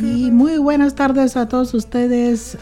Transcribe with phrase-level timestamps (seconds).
[0.00, 2.56] Y muy buenas tardes a todos ustedes.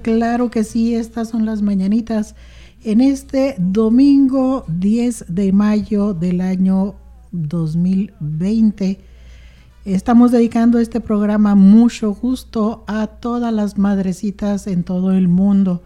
[0.00, 2.34] Claro que sí, estas son las mañanitas
[2.82, 6.94] en este domingo 10 de mayo del año
[7.30, 9.00] 2020.
[9.84, 15.82] Estamos dedicando este programa mucho gusto a todas las madrecitas en todo el mundo.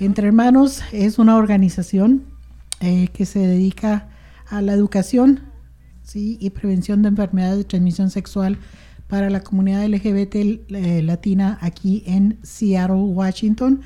[0.00, 2.22] Entre Hermanos es una organización
[2.80, 4.08] eh, que se dedica
[4.48, 5.53] a la educación
[6.04, 6.38] ¿sí?
[6.40, 8.58] y prevención de enfermedades de transmisión sexual
[9.08, 13.80] para la comunidad LGBT eh, latina aquí en Seattle, Washington.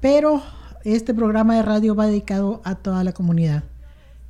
[0.00, 0.42] Pero
[0.84, 3.64] este programa de radio va dedicado a toda la comunidad.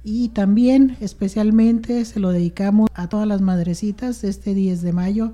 [0.02, 5.32] Y también especialmente se lo dedicamos a todas las madrecitas este 10 de mayo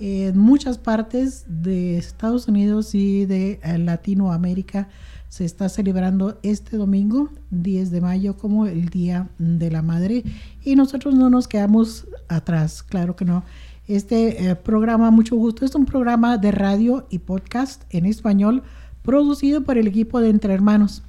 [0.00, 4.88] en muchas partes de Estados Unidos y de eh, Latinoamérica
[5.28, 10.24] se está celebrando este domingo 10 de mayo como el Día de la Madre
[10.64, 13.44] y nosotros no nos quedamos atrás, claro que no.
[13.86, 18.62] Este eh, programa, mucho gusto, es un programa de radio y podcast en español
[19.02, 21.02] producido por el equipo de Entre Hermanos.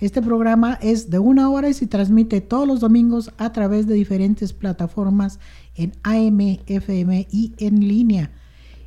[0.00, 3.94] Este programa es de una hora y se transmite todos los domingos a través de
[3.94, 5.38] diferentes plataformas
[5.76, 8.30] en AM, FM y en línea.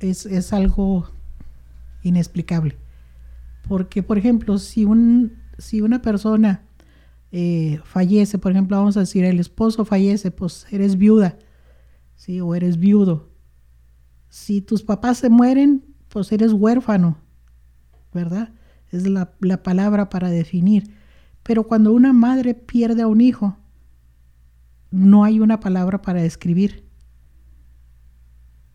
[0.00, 1.08] es, algo
[2.02, 2.76] inexplicable.
[3.66, 6.62] Porque, por ejemplo, si, un, si una persona
[7.32, 11.38] eh, fallece, por ejemplo, vamos a decir, el esposo fallece, pues eres viuda,
[12.14, 12.40] ¿sí?
[12.40, 13.36] o eres viudo
[14.36, 17.16] si tus papás se mueren, pues eres huérfano,
[18.12, 18.50] ¿verdad?
[18.90, 19.32] Es la,
[19.62, 20.90] palabra para definir.
[21.42, 23.56] Pero cuando una madre pierde a un hijo,
[24.90, 26.84] no hay una palabra para describir.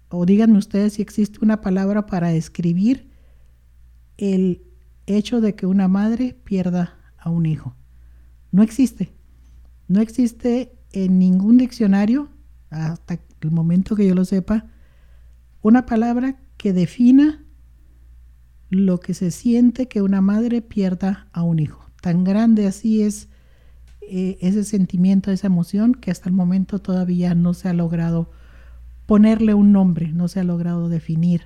[0.09, 3.09] O díganme ustedes si existe una palabra para describir
[4.17, 4.61] el
[5.05, 7.75] hecho de que una madre pierda a un hijo.
[8.51, 9.13] No existe.
[9.87, 12.29] No existe en ningún diccionario,
[12.69, 14.65] hasta el momento que yo lo sepa,
[15.61, 17.43] una palabra que defina
[18.71, 21.85] lo que se siente que una madre pierda a un hijo.
[22.01, 23.27] Tan grande así es
[24.01, 28.31] eh, ese sentimiento, esa emoción, que hasta el momento todavía no se ha logrado
[29.05, 31.43] ponerle un nombre, no se ha logrado definir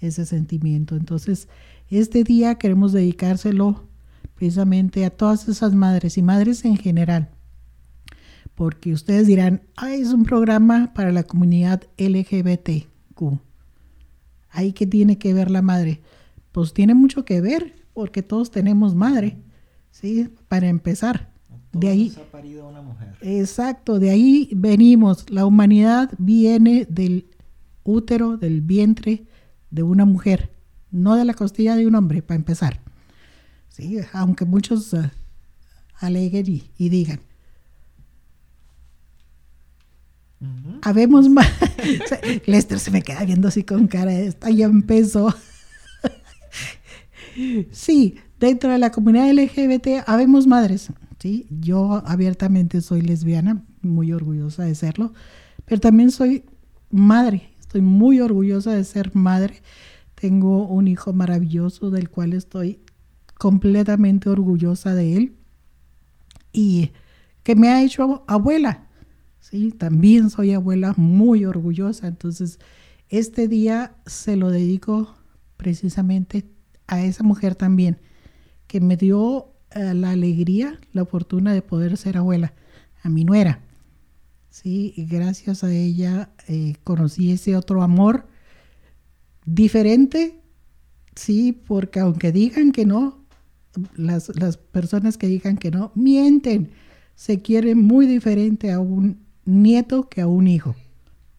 [0.00, 0.94] ese sentimiento.
[0.94, 1.48] Entonces,
[1.90, 3.88] este día queremos dedicárselo
[4.36, 7.30] precisamente a todas esas madres y madres en general,
[8.54, 12.86] porque ustedes dirán, ah, es un programa para la comunidad LGBT.
[14.50, 16.00] Ahí que tiene que ver la madre.
[16.52, 19.38] Pues tiene mucho que ver, porque todos tenemos madre,
[19.90, 20.30] ¿sí?
[20.48, 21.32] Para empezar.
[21.72, 22.14] de ahí.
[22.68, 23.16] una mujer.
[23.22, 25.30] Exacto, de ahí venimos.
[25.30, 27.26] La humanidad viene del
[27.82, 29.26] útero, del vientre
[29.70, 30.52] de una mujer,
[30.90, 32.80] no de la costilla de un hombre, para empezar.
[33.68, 35.08] Sí, aunque muchos uh,
[35.98, 37.20] aleguen y digan.
[40.82, 41.48] Habemos más.
[42.46, 45.34] Lester se me queda viendo así con cara, está ya empezó.
[47.70, 50.90] Sí, dentro de la comunidad LGBT habemos madres.
[51.18, 51.46] ¿sí?
[51.50, 55.12] Yo abiertamente soy lesbiana, muy orgullosa de serlo,
[55.64, 56.44] pero también soy
[56.90, 57.50] madre.
[57.60, 59.62] Estoy muy orgullosa de ser madre.
[60.14, 62.80] Tengo un hijo maravilloso del cual estoy
[63.38, 65.32] completamente orgullosa de él
[66.52, 66.92] y
[67.42, 68.86] que me ha hecho abuela.
[69.40, 69.72] ¿sí?
[69.72, 72.06] También soy abuela muy orgullosa.
[72.06, 72.58] Entonces,
[73.08, 75.14] este día se lo dedico
[75.56, 76.44] precisamente
[76.92, 77.98] a esa mujer también,
[78.66, 82.52] que me dio eh, la alegría, la fortuna de poder ser abuela,
[83.02, 83.60] a mi nuera.
[84.50, 88.26] Sí, y gracias a ella eh, conocí ese otro amor
[89.46, 90.38] diferente,
[91.16, 93.24] sí, porque aunque digan que no,
[93.96, 96.72] las, las personas que digan que no, mienten,
[97.14, 100.76] se quieren muy diferente a un nieto que a un hijo.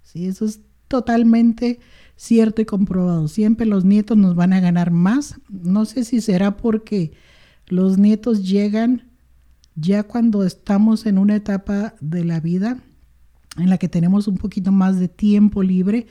[0.01, 1.79] Sí, eso es totalmente
[2.15, 3.27] cierto y comprobado.
[3.27, 5.35] Siempre los nietos nos van a ganar más.
[5.49, 7.13] No sé si será porque
[7.67, 9.09] los nietos llegan
[9.75, 12.77] ya cuando estamos en una etapa de la vida
[13.57, 16.07] en la que tenemos un poquito más de tiempo libre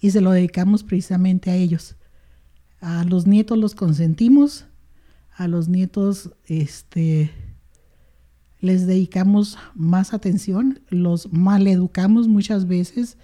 [0.00, 1.96] y se lo dedicamos precisamente a ellos.
[2.80, 4.66] A los nietos los consentimos,
[5.36, 7.30] a los nietos este,
[8.60, 13.16] les dedicamos más atención, los maleducamos muchas veces.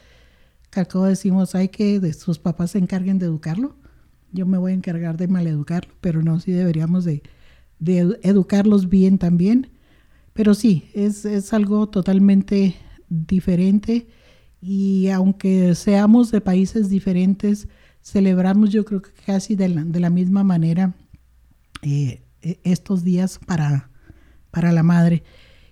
[0.84, 3.76] Que decimos, hay que sus papás se encarguen de educarlo.
[4.32, 7.22] Yo me voy a encargar de maleducarlo, pero no, sí deberíamos de,
[7.80, 9.70] educarlos bien también.
[10.34, 12.76] Pero sí, es, es algo totalmente
[13.08, 14.06] diferente
[14.60, 17.68] y aunque seamos de países diferentes,
[18.02, 20.94] celebramos yo creo que casi de la, de la misma manera
[21.82, 23.90] eh, e, estos días para,
[24.50, 25.22] para la madre.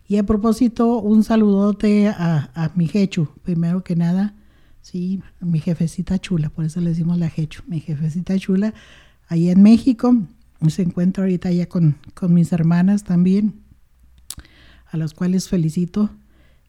[0.08, 4.36] Y a propósito, un saludote a, a mi Jechu, primero que nada,
[4.86, 8.72] sí, mi jefecita chula, por eso le decimos la Jechu, mi jefecita chula,
[9.26, 10.14] ahí en México,
[10.68, 13.62] se encuentra ahorita ya con, con mis hermanas también,
[14.88, 16.10] a las cuales felicito,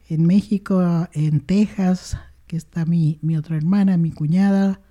[0.10, 2.18] en México, en Texas,
[2.48, 4.82] que está mi, mi otra hermana, mi cuñada,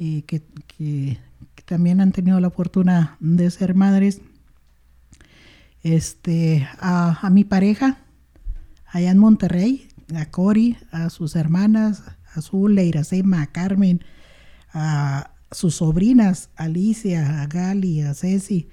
[0.00, 1.18] eh, que, que,
[1.64, 4.20] también han tenido la fortuna de ser madres
[5.84, 7.98] este, a, mi pareja
[8.86, 12.02] allá en Monterrey, a Cori, a sus hermanas,
[12.34, 14.04] a Zule, Iracema, a Carmen,
[14.72, 18.68] a sus sobrinas, Alicia, a Gali, a Ceci.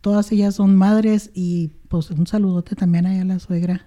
[0.00, 3.86] Todas ellas son madres y pues un saludote también a la suegra,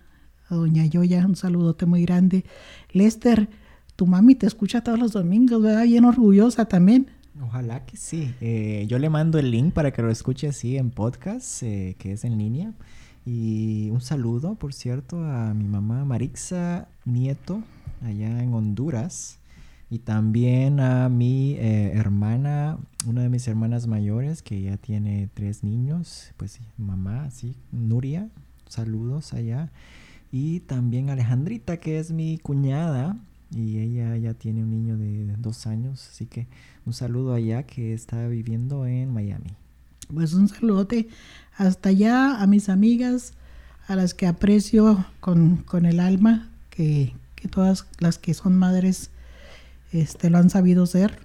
[0.49, 2.45] a doña Yoya, un saludote muy grande.
[2.91, 3.49] Lester,
[3.95, 5.83] tu mami te escucha todos los domingos, ¿verdad?
[5.83, 7.07] Bien orgullosa también.
[7.41, 8.33] Ojalá que sí.
[8.39, 12.13] Eh, yo le mando el link para que lo escuche así en podcast, eh, que
[12.13, 12.73] es en línea.
[13.25, 17.61] Y un saludo, por cierto, a mi mamá Marixa Nieto,
[18.05, 19.39] allá en Honduras.
[19.89, 25.63] Y también a mi eh, hermana, una de mis hermanas mayores, que ya tiene tres
[25.63, 26.31] niños.
[26.37, 28.29] Pues mamá, sí, Nuria,
[28.67, 29.71] saludos allá.
[30.31, 33.17] Y también Alejandrita, que es mi cuñada,
[33.51, 36.47] y ella ya tiene un niño de dos años, así que
[36.85, 39.51] un saludo allá que está viviendo en Miami.
[40.13, 41.07] Pues un saludote
[41.55, 43.33] hasta allá a mis amigas,
[43.87, 47.13] a las que aprecio con, el alma, que,
[47.47, 49.11] todas las que son madres
[49.91, 51.19] este, lo han sabido ser.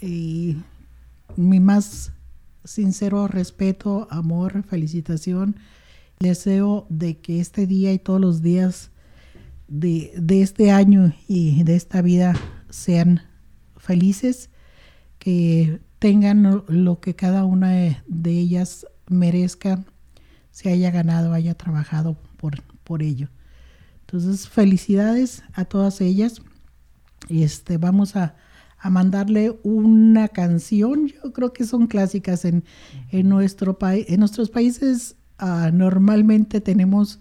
[0.00, 0.58] Y
[1.36, 2.12] mi más
[2.64, 5.56] sincero respeto, amor, felicitación.
[6.20, 8.90] Deseo de que este día y todos los días
[9.68, 12.34] de, este año y de esta vida
[12.70, 13.22] sean
[13.76, 14.50] felices,
[15.18, 19.84] que tengan lo que cada una de ellas merezca,
[20.50, 23.28] se haya ganado, haya trabajado por, por ello.
[24.06, 26.42] Entonces, felicidades a todas ellas.
[27.28, 28.36] Este, vamos a,
[28.90, 31.08] mandarle una canción.
[31.08, 32.64] Yo creo que son clásicas en,
[33.12, 34.04] nuestro país.
[34.10, 37.20] En nuestros países ah, normalmente tenemos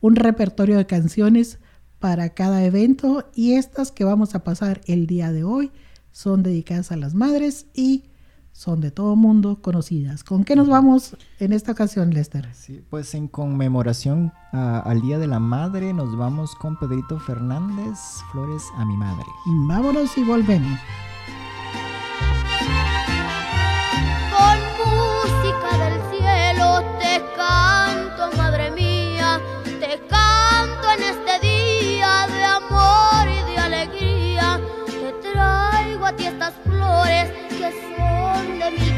[0.00, 1.58] un repertorio de canciones
[1.98, 5.72] para cada evento y estas que vamos a pasar el día de hoy
[6.12, 8.04] son dedicadas a las madres y
[8.52, 10.24] son de todo mundo conocidas.
[10.24, 12.48] ¿Con qué nos vamos en esta ocasión, Lester?
[12.54, 17.98] Sí, pues en conmemoración al Día de la Madre nos vamos con Pedrito Fernández,
[18.32, 19.26] Flores a mi madre.
[19.66, 20.78] Vámonos y volvemos.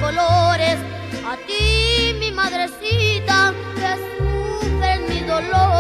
[0.05, 5.72] A ti, mi madrecita, que sufren mis dolores.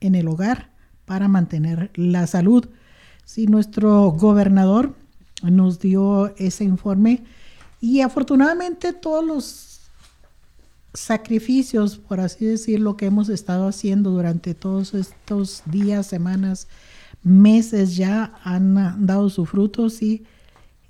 [0.00, 0.72] en el hogar
[1.04, 2.68] para mantener la salud.
[3.24, 4.96] Sí, nuestro gobernador
[5.44, 7.22] nos dio ese informe
[7.80, 9.80] y afortunadamente todos los
[10.94, 16.68] sacrificios, por así decirlo, que hemos estado haciendo durante todos estos días, semanas,
[17.22, 20.24] meses ya han dado su fruto, sí.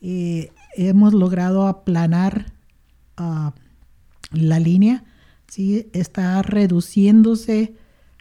[0.00, 2.52] Eh, hemos logrado aplanar
[3.16, 3.52] ah,
[4.30, 5.04] la línea,
[5.48, 7.74] sí, está reduciéndose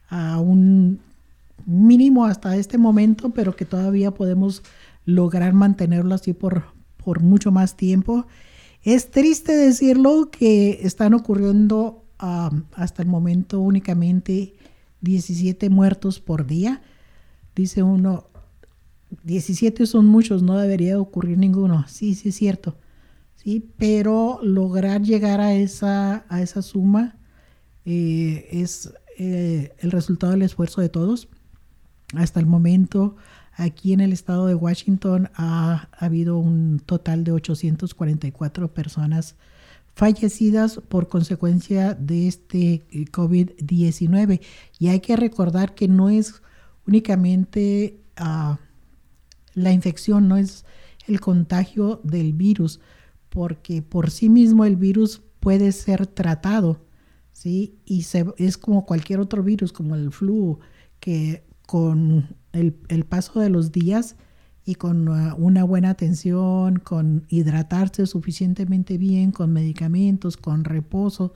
[0.09, 0.99] a un
[1.65, 4.63] mínimo hasta este momento, pero que todavía podemos
[5.05, 6.63] lograr mantenerlo así por,
[7.03, 8.25] por mucho más tiempo.
[8.85, 14.53] Es triste decirlo que están ocurriendo hasta el momento únicamente
[15.01, 16.83] 17 muertos por día.
[17.55, 18.27] Dice uno,
[19.23, 21.83] 17 son muchos, no debería ocurrir ninguno.
[21.87, 22.77] Sí, sí es cierto.
[23.35, 27.17] Sí, pero lograr llegar a esa, a esa suma
[27.85, 31.27] eh, es eh, el resultado del esfuerzo de todos.
[32.13, 33.15] Hasta el momento,
[33.55, 39.35] aquí en el estado de Washington ha, ha habido un total de 844 personas
[39.95, 44.41] fallecidas por consecuencia de este eh, COVID-19.
[44.77, 46.41] Y hay que recordar que no es
[46.85, 48.59] únicamente ah,
[49.53, 50.65] la infección, no es
[51.07, 52.81] el contagio del virus,
[53.29, 56.81] porque por sí mismo el virus puede ser tratado,
[57.31, 57.75] ¿sí?
[57.85, 60.59] Y se, es como cualquier otro virus, como el flu,
[60.99, 64.15] que con el, el paso de los días
[64.65, 71.33] y con uh, una buena atención, con hidratarse suficientemente bien, con medicamentos, con reposo,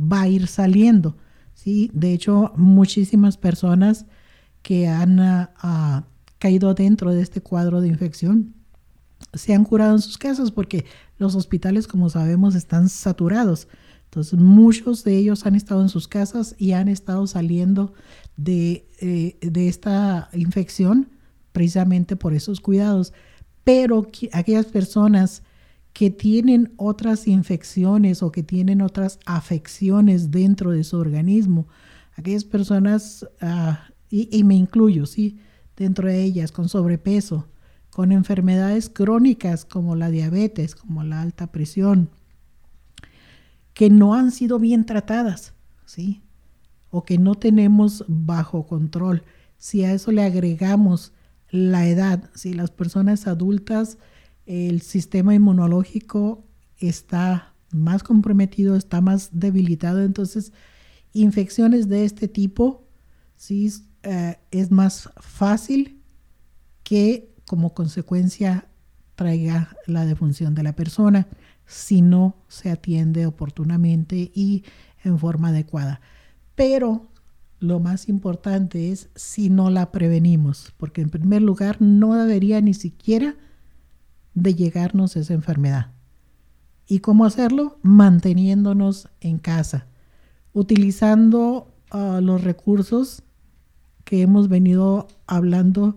[0.00, 1.16] va a ir saliendo.
[1.54, 1.90] ¿sí?
[1.94, 4.04] De hecho, muchísimas personas
[4.62, 6.02] que han uh, uh,
[6.38, 8.54] caído dentro de este cuadro de infección
[9.32, 10.84] se han curado en sus casas porque
[11.18, 13.68] los hospitales, como sabemos, están saturados.
[14.16, 17.92] Entonces, muchos de ellos han estado en sus casas y han estado saliendo
[18.38, 21.10] de, eh, de esta infección
[21.52, 23.12] precisamente por esos cuidados.
[23.62, 25.42] Pero aquellas personas
[25.92, 31.68] que tienen otras infecciones o que tienen otras afecciones dentro de su organismo,
[32.14, 33.74] aquellas personas, uh,
[34.08, 35.40] y, y, me incluyo, ¿sí?
[35.76, 37.48] Dentro de ellas, con sobrepeso,
[37.90, 42.08] con enfermedades crónicas como la diabetes, como la alta presión,
[43.76, 45.52] que no han sido bien tratadas,
[45.84, 46.22] ¿sí?
[46.88, 49.22] O que no tenemos bajo control.
[49.58, 51.12] Si a eso le agregamos
[51.50, 53.98] la edad, si las personas adultas,
[54.46, 56.42] el sistema inmunológico
[56.78, 60.02] está más comprometido, está más debilitado.
[60.02, 60.54] Entonces,
[61.12, 62.88] infecciones de este tipo,
[63.36, 63.70] sí,
[64.04, 66.00] eh, es más fácil
[66.82, 68.68] que como consecuencia
[69.16, 71.28] traiga la defunción de la persona
[71.66, 74.64] si no se atiende oportunamente y
[75.04, 76.00] en forma adecuada.
[76.54, 77.08] Pero
[77.58, 82.74] lo más importante es si no la prevenimos, porque en primer lugar no debería ni
[82.74, 83.36] siquiera
[84.34, 85.92] de llegarnos esa enfermedad.
[86.86, 87.78] ¿Y cómo hacerlo?
[87.82, 89.86] Manteniéndonos en casa,
[90.52, 93.22] utilizando ah, los recursos
[94.04, 95.96] que hemos venido hablando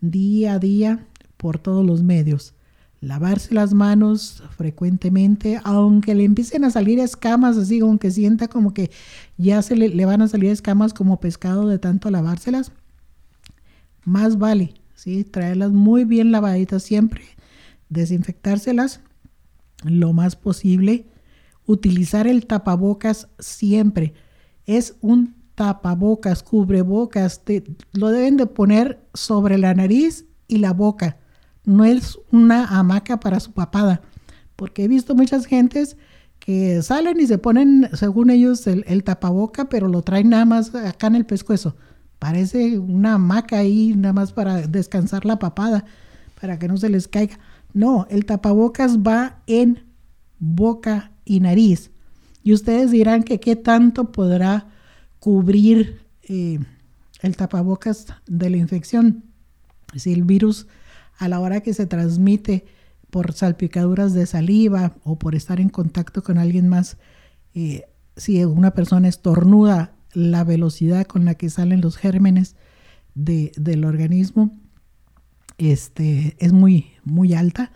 [0.00, 2.54] día a día por todos los medios.
[3.00, 8.90] Lavarse las manos frecuentemente, aunque le empiecen a salir escamas, así, aunque sienta como que
[9.36, 12.72] ya se le, van a salir escamas como pescado de tanto lavárselas,
[14.04, 15.22] más vale, ¿sí?
[15.22, 17.22] Traerlas muy bien lavaditas siempre,
[17.88, 19.00] desinfectárselas
[19.84, 21.06] lo más posible,
[21.66, 24.14] utilizar el tapabocas siempre.
[24.66, 27.42] Es un tapabocas, cubrebocas,
[27.92, 31.18] lo deben de poner sobre la nariz y la boca.
[31.68, 34.00] No es una hamaca para su papada,
[34.56, 35.98] porque he visto muchas gentes
[36.38, 40.74] que salen y se ponen, según ellos, el, el tapaboca, pero lo traen nada más
[40.74, 41.76] acá en el pescuezo.
[42.18, 45.84] Parece una hamaca ahí, nada más para descansar la papada,
[46.40, 47.38] para que no se les caiga.
[47.74, 49.84] No, el tapabocas va en
[50.38, 51.90] boca y nariz.
[52.42, 54.68] Y ustedes dirán que qué tanto podrá
[55.20, 56.60] cubrir eh,
[57.20, 59.24] el tapabocas de la infección.
[59.94, 60.66] Si el virus
[61.18, 62.64] a la hora que se transmite
[63.10, 66.98] por salpicaduras de saliva o por estar en contacto con alguien más,
[67.54, 67.84] eh,
[68.16, 72.56] si una persona estornuda, la velocidad con la que salen los gérmenes
[73.14, 74.58] del organismo
[75.58, 77.72] este, es muy, muy alta.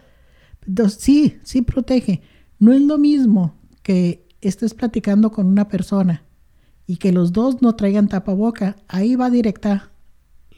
[0.66, 2.22] Entonces, sí, sí protege.
[2.59, 6.24] No es lo mismo que estés platicando con una persona
[6.87, 9.92] y que los dos no traigan tapaboca, ahí va directa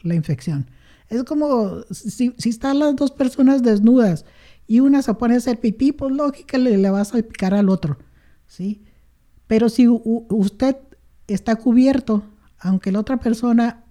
[0.01, 0.69] la infección.
[1.09, 4.25] Es como si, están las dos personas desnudas
[4.67, 7.69] y una se pone a hacer pipí, pues lógica le, le va a salpicar al
[7.69, 7.97] otro,
[8.47, 8.83] ¿sí?
[9.47, 10.77] Pero si usted
[11.27, 12.23] está cubierto,
[12.57, 13.83] aunque la otra persona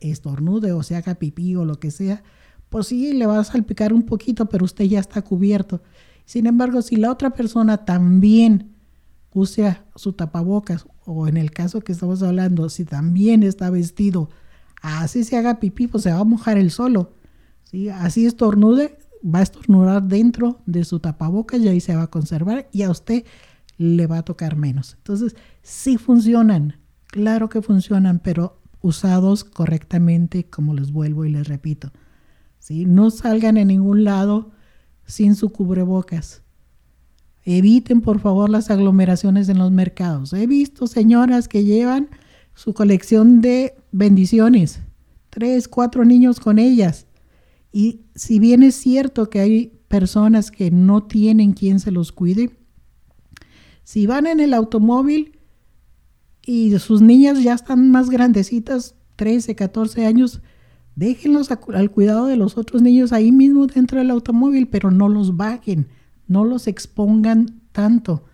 [0.00, 2.22] estornude o se haga pipí o lo que sea,
[2.68, 5.82] pues sí, le va a salpicar un poquito, pero usted ya está cubierto.
[6.24, 8.74] Sin embargo, si la otra persona también
[9.32, 14.30] usa su tapabocas o en el caso que estamos hablando, si también está vestido,
[14.86, 17.12] así se haga pipí, pues se va a mojar el solo.
[17.64, 17.88] ¿sí?
[17.88, 22.68] Así estornude, va a estornudar dentro de su tapabocas y ahí se va a conservar
[22.72, 23.24] y a usted
[23.78, 24.94] le va a tocar menos.
[24.98, 31.92] Entonces, sí funcionan, claro que funcionan, pero usados correctamente, como les vuelvo y les repito.
[32.58, 32.84] ¿sí?
[32.84, 34.52] No salgan en ningún lado
[35.06, 36.42] sin su cubrebocas.
[37.44, 40.32] Eviten, por favor, las aglomeraciones en los mercados.
[40.32, 42.08] He visto señoras que llevan
[42.56, 44.80] su colección de bendiciones,
[45.30, 47.06] tres, cuatro niños con ellas.
[47.70, 52.50] Y si bien es cierto que hay personas que no tienen quien se los cuide,
[53.84, 55.38] si van en el automóvil
[56.44, 60.40] y sus niñas ya están más grandecitas, 13, 14 años,
[60.96, 65.36] déjenlos al cuidado de los otros niños ahí mismo dentro del automóvil, pero no los
[65.36, 65.86] bajen
[66.26, 68.24] no los expongan tanto,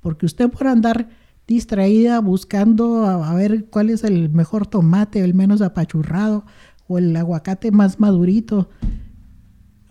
[0.00, 1.08] porque usted por andar
[1.46, 6.44] distraída buscando a, ver cuál es el mejor tomate, el menos apachurrado
[6.88, 8.68] o el aguacate más madurito,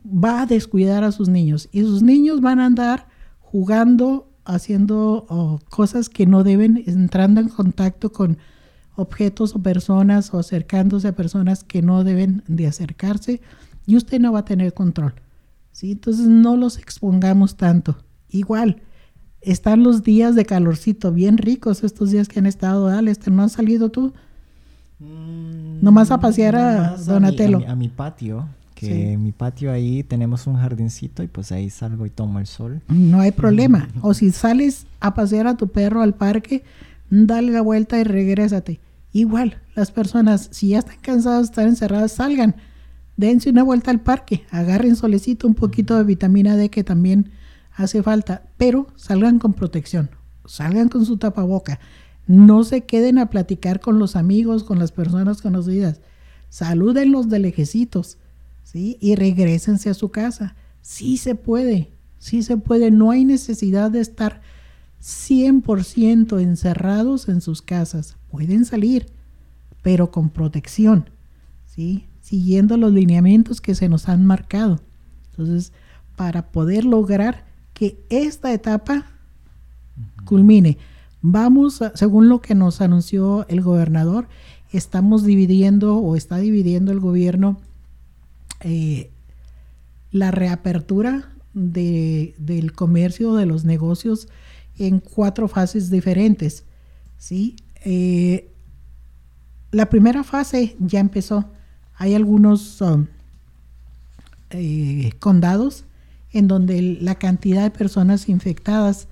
[0.06, 3.08] va a descuidar a sus niños y sus niños van a andar
[3.39, 8.38] jugando, haciendo oh, cosas que no deben, entrando en contacto con
[8.96, 13.41] objetos o personas o acercándose a personas que no deben de acercarse
[13.86, 15.13] y usted no va a tener control.
[15.72, 15.94] ¿sí?
[15.94, 17.98] Entonces no los expongamos tanto.
[18.30, 18.82] Igual,
[19.45, 23.53] están los días de calorcito bien ricos estos días que han estado, dale, ¿no has
[23.53, 24.13] salido tú?
[24.99, 27.62] Mm, Nomás a pasear a Donatello.
[27.67, 32.05] A mi, patio, que en mi patio ahí tenemos un jardincito y pues ahí salgo
[32.05, 32.81] y tomo el sol.
[32.88, 33.89] No hay problema.
[34.01, 36.63] o si sales a pasear a tu perro al parque,
[37.10, 38.79] dale la vuelta y regrésate.
[39.13, 42.55] Igual, las personas, si ya están cansadas de estar encerradas, salgan
[43.17, 47.31] dense una vuelta al parque, agarren solecito, un poquito de vitamina D que también
[47.76, 50.10] hace falta, pero salgan con protección,
[50.46, 51.80] salgan con su tapaboca,
[52.28, 56.02] no se queden a platicar con los amigos, con las personas conocidas,
[56.50, 58.18] salúdenlos de lejecitos,
[58.64, 58.98] ¿sí?
[59.00, 60.56] Y regresense a su casa.
[60.82, 64.42] Sí se puede, sí se puede, no hay necesidad de estar
[65.02, 69.08] 100% encerrados en sus casas, pueden salir,
[69.84, 71.10] pero con protección,
[71.66, 72.08] ¿sí?
[72.26, 74.80] siguiendo los lineamientos que se nos han marcado.
[75.30, 75.74] Entonces,
[76.16, 79.06] para poder lograr que esta etapa
[80.26, 80.80] culmine.
[81.22, 84.28] Vamos, según lo que nos anunció el gobernador,
[84.72, 87.60] estamos dividiendo o está dividiendo el gobierno
[88.62, 89.12] eh,
[90.12, 94.28] la reapertura del comercio, de los negocios,
[94.78, 96.64] en cuatro fases diferentes.
[97.18, 97.58] ¿sí?
[97.84, 98.50] Eh,
[99.72, 101.52] la primera fase ya empezó.
[101.96, 103.08] Hay algunos um,
[104.52, 105.85] eh, condados
[106.36, 109.08] en donde la cantidad de personas infectadas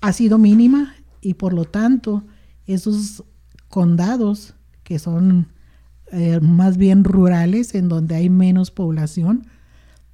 [0.00, 2.22] ha sido mínima y por lo tanto
[2.64, 3.24] esos
[3.68, 5.48] condados que son
[6.12, 9.48] eh, más bien rurales, en donde hay menos población,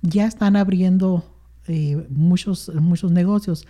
[0.01, 1.25] ya están abriendo
[1.69, 3.67] eh, muchos, muchos negocios.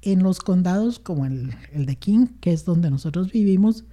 [0.00, 3.84] En los condados como el, de King, que es donde nosotros vivimos,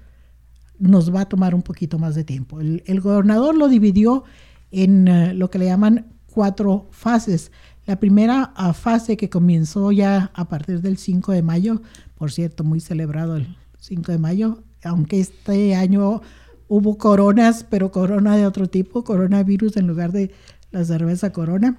[0.77, 2.59] nos va a tomar un poquito más de tiempo.
[2.59, 4.23] El, gobernador lo dividió
[4.69, 7.51] en lo que le llaman cuatro fases.
[7.85, 11.81] La primera uh, fase que comenzó ya a partir del 5 de mayo,
[12.15, 16.21] por cierto, muy celebrado el 5 de mayo, aunque este año
[16.67, 20.31] hubo coronas, pero corona de otro tipo, coronavirus en lugar de
[20.71, 21.77] la cerveza corona.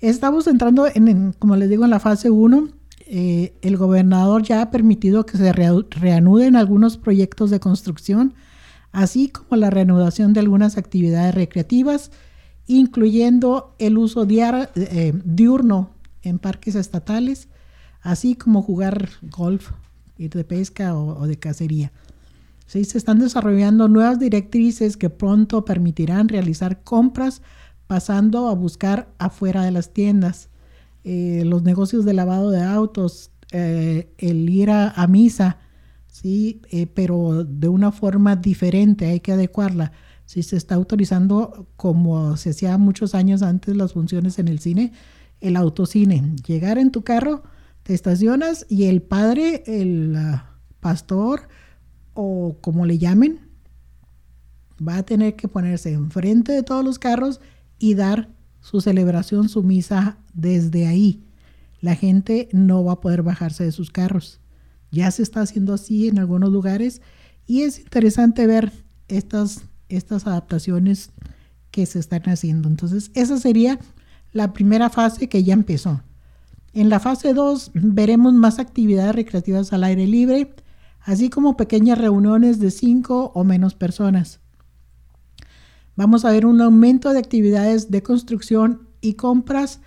[0.00, 2.68] Estamos entrando, en, como les digo, en la fase 1.
[3.06, 8.34] Eh, el gobernador ya ha permitido que se reanuden algunos proyectos de construcción,
[8.92, 12.10] así como la reanudación de algunas actividades recreativas,
[12.66, 15.90] incluyendo el uso eh, diurno
[16.22, 17.48] en parques estatales,
[18.00, 19.72] así como jugar golf
[20.18, 21.92] ir de pesca o, de cacería.
[22.66, 22.84] ¿Sí?
[22.84, 27.42] Se están desarrollando nuevas directrices que pronto permitirán realizar compras
[27.86, 30.48] pasando a buscar afuera de las tiendas.
[31.04, 35.58] Eh, los negocios de lavado de autos, eh, el ir a, misa,
[36.06, 36.62] ¿sí?
[36.94, 39.92] Pero de una forma diferente, hay que adecuarla.
[40.32, 44.94] Si se está autorizando, como se hacía muchos años antes las funciones en el cine,
[45.42, 46.36] el autocine.
[46.46, 47.42] Llegar en tu carro,
[47.82, 50.38] te estacionas y el padre, el uh,
[50.80, 51.48] pastor
[52.14, 53.40] o como le llamen,
[54.80, 57.38] va a tener que ponerse enfrente de todos los carros
[57.78, 58.30] y dar
[58.62, 61.26] su celebración, su misa desde ahí.
[61.82, 64.40] La gente no va a poder bajarse de sus carros.
[64.90, 67.02] Ya se está haciendo así en algunos lugares
[67.46, 68.72] y es interesante ver
[69.08, 69.64] estas,
[69.96, 71.10] estas adaptaciones
[71.70, 72.68] que se están haciendo.
[72.68, 73.78] Entonces, esa sería
[74.32, 76.02] la primera fase que ya empezó.
[76.72, 80.54] En la fase 2 veremos más actividades recreativas al aire libre,
[81.00, 84.40] así como pequeñas reuniones de 5 o menos personas.
[85.96, 89.80] Vamos a ver un aumento de actividades de construcción y compras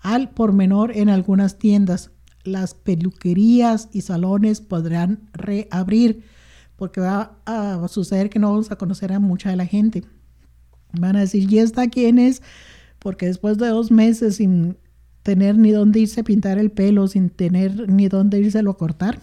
[0.00, 2.10] al por menor en algunas tiendas.
[2.42, 6.24] Las peluquerías y salones podrán reabrir
[6.82, 10.02] porque va a suceder que no vamos a conocer a mucha de la gente.
[10.92, 12.42] Van a decir, ¿y esta quién es?
[12.98, 14.76] Porque después de dos meses sin
[15.22, 19.20] tener ni dónde irse a pintar el pelo, sin tener ni dónde irse a cortar,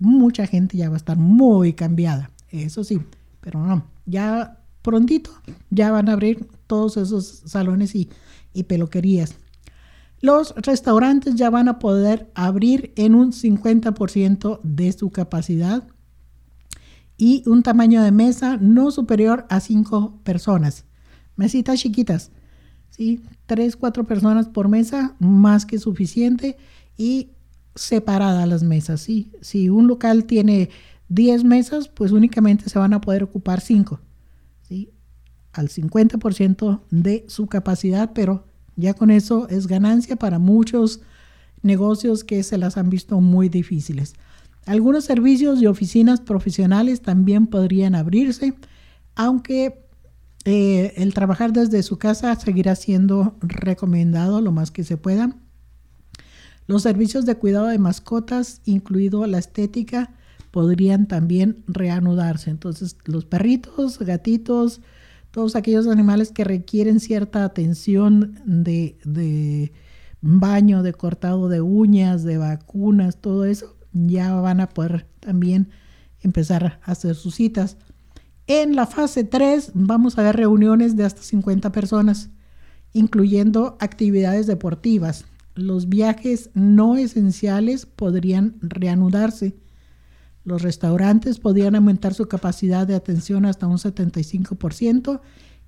[0.00, 2.32] mucha gente ya va a estar muy cambiada.
[2.50, 3.00] Eso sí,
[3.40, 5.30] pero no, ya prontito
[5.70, 8.10] ya van a abrir todos esos salones y,
[8.54, 9.36] y peluquerías.
[10.20, 15.84] Los restaurantes ya van a poder abrir en un 50% de su capacidad
[17.16, 20.84] y un tamaño de mesa no superior a 5 personas.
[21.36, 22.30] Mesitas chiquitas.
[22.90, 23.22] ¿sí?
[23.46, 26.56] Tres, cuatro personas por mesa, más que suficiente
[26.96, 27.30] y
[27.74, 29.32] separadas las mesas, ¿sí?
[29.40, 30.70] Si un local tiene
[31.08, 34.00] 10 mesas, pues únicamente se van a poder ocupar 5,
[34.68, 34.90] ¿sí?
[35.52, 38.46] Al 50% de su capacidad, pero
[38.76, 41.00] ya con eso es ganancia para muchos
[41.62, 44.14] negocios que se las han visto muy difíciles.
[44.66, 48.54] Algunos servicios y oficinas profesionales también podrían abrirse,
[49.16, 49.82] aunque
[50.44, 55.34] eh, el trabajar desde su casa seguirá siendo recomendado lo más que se pueda.
[56.66, 60.14] Los servicios de cuidado de mascotas, incluido la estética,
[60.52, 62.50] podrían también reanudarse.
[62.50, 64.80] Entonces, los perritos, gatitos,
[65.32, 69.72] todos aquellos animales que requieren cierta atención de, de
[70.20, 75.70] baño, de cortado de uñas, de vacunas, todo eso, ya van a poder también
[76.20, 77.76] empezar a hacer sus citas.
[78.46, 82.30] En la fase 3 vamos a ver reuniones de hasta 50 personas,
[82.92, 85.24] incluyendo actividades deportivas.
[85.54, 89.54] Los viajes no esenciales podrían reanudarse.
[90.44, 95.20] Los restaurantes podrían aumentar su capacidad de atención hasta un 75%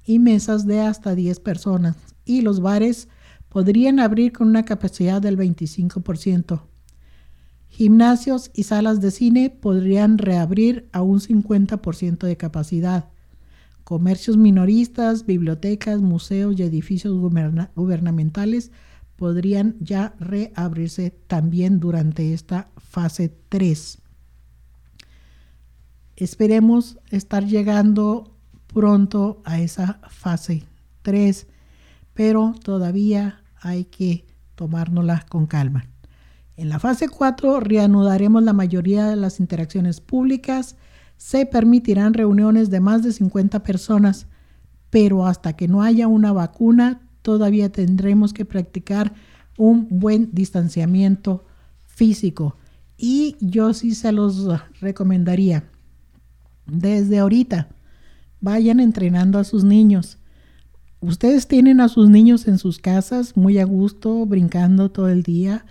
[0.04, 1.96] y mesas de hasta 10 personas.
[2.24, 3.08] Y los bares
[3.48, 6.62] podrían abrir con una capacidad del 25%.
[7.74, 13.08] Gimnasios y salas de cine podrían reabrir a un 50% de capacidad.
[13.82, 17.18] Comercios minoristas, bibliotecas, museos y edificios
[17.74, 18.70] gubernamentales
[19.16, 23.98] podrían ya reabrirse también durante esta fase 3.
[26.14, 28.36] Esperemos estar llegando
[28.72, 30.62] pronto a esa fase
[31.02, 31.48] 3,
[32.14, 35.88] pero todavía hay que tomárnosla con calma.
[36.56, 40.76] En la fase 4 reanudaremos la mayoría de las interacciones públicas,
[41.16, 44.26] se permitirán reuniones de más de 50 personas,
[44.90, 49.14] pero hasta que no haya una vacuna todavía tendremos que practicar
[49.56, 51.44] un buen distanciamiento
[51.86, 52.56] físico.
[52.96, 54.46] Y yo sí se los
[54.80, 55.64] recomendaría.
[56.66, 57.68] Desde ahorita,
[58.40, 60.18] vayan entrenando a sus niños.
[61.00, 65.66] Ustedes tienen a sus niños en sus casas muy a gusto, brincando todo el día,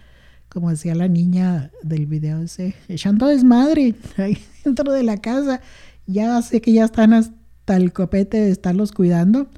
[0.54, 5.62] como decía la niña del video ese, echando desmadre ahí dentro de la casa.
[6.06, 9.50] Ya sé que ya están hasta el copete de estarlos cuidando.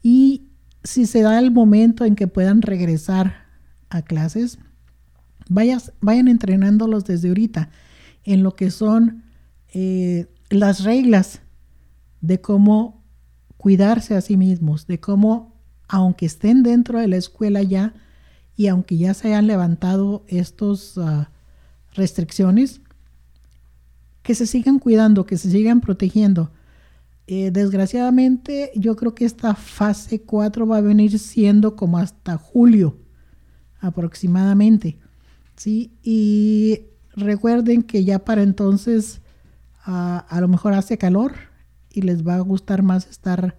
[0.00, 0.44] Y
[0.84, 3.46] si se da el momento en que puedan regresar
[3.90, 4.58] a clases,
[5.48, 7.70] vayas, vayan entrenándolos desde ahorita
[8.24, 9.24] en lo que son
[9.74, 11.40] eh, las reglas
[12.20, 13.02] de cómo
[13.56, 15.56] cuidarse a sí mismos, de cómo,
[15.88, 17.94] aunque estén dentro de la escuela ya
[18.58, 21.30] y aunque ya se hayan levantado estas ah,
[21.94, 22.80] restricciones,
[24.22, 26.50] que se sigan cuidando, que se sigan protegiendo.
[27.28, 32.98] Eh, desgraciadamente, yo creo que esta fase 4 va a venir siendo como hasta julio
[33.78, 34.98] aproximadamente.
[35.54, 35.92] ¿sí?
[36.02, 36.80] Y
[37.14, 39.20] recuerden que ya para entonces
[39.84, 41.32] a lo mejor hace calor
[41.90, 43.56] y les va a gustar más estar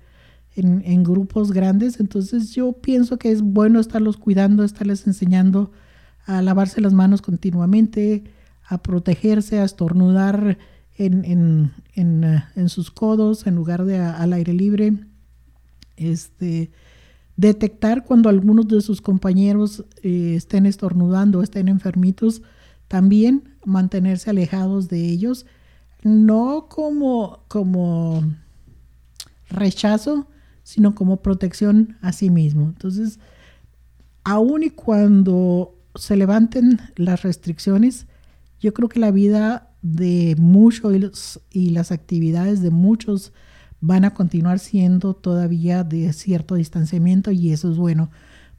[0.55, 1.99] en, grupos grandes.
[1.99, 5.71] Entonces yo pienso que es bueno estarlos cuidando, estarles enseñando
[6.25, 8.23] a lavarse las manos continuamente,
[8.63, 10.57] a protegerse, a estornudar
[10.97, 14.93] en, en, sus codos en lugar de al aire libre.
[15.95, 16.71] Este,
[17.37, 22.41] detectar cuando algunos de sus compañeros eh, estén estornudando, estén enfermitos,
[22.87, 25.45] también mantenerse alejados de ellos
[26.03, 28.23] no como, como
[29.49, 30.27] rechazo,
[30.69, 32.65] sino como protección a sí mismo.
[32.65, 33.17] Entonces,
[34.23, 38.05] aun y cuando se levanten las restricciones,
[38.59, 43.33] yo creo que la vida de muchos y las actividades de muchos
[43.81, 48.11] van a continuar siendo todavía de cierto distanciamiento y eso es bueno,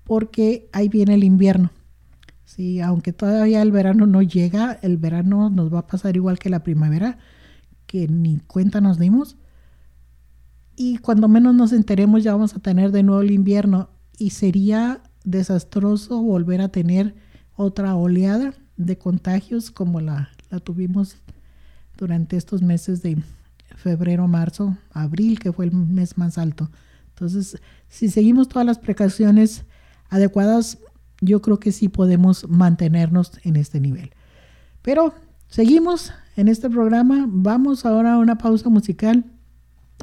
[0.02, 1.70] porque ahí viene el invierno.
[2.44, 6.50] Sí, aunque todavía el verano no llega, el verano nos va a pasar igual que
[6.50, 7.18] la primavera,
[7.86, 9.36] que ni cuenta nos dimos.
[10.82, 15.02] Y cuando menos nos enteremos ya vamos a tener de nuevo el invierno y sería
[15.24, 17.14] desastroso volver a tener
[17.54, 21.18] otra oleada de contagios como la, la tuvimos
[21.98, 23.22] durante estos meses de
[23.76, 26.70] febrero, marzo, abril, que fue el mes más alto.
[27.10, 29.66] Entonces, si seguimos todas las precauciones
[30.08, 30.78] adecuadas,
[31.20, 34.12] yo creo que sí podemos mantenernos en este nivel.
[34.80, 35.12] Pero
[35.46, 37.26] seguimos en este programa.
[37.28, 39.26] Vamos ahora a una pausa musical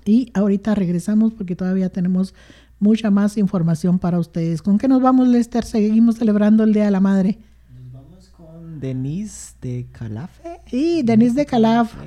[0.06, 2.34] y ahorita regresamos porque todavía tenemos
[2.80, 4.62] mucha más información para ustedes.
[4.62, 5.64] ¿Con qué nos vamos, Lester?
[5.64, 7.40] Seguimos celebrando el Día de la Madre.
[7.74, 10.62] Nos vamos con Denise de Calafe.
[10.68, 11.98] Sí, Denise de Calafe.